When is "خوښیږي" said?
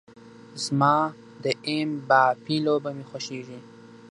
3.09-3.59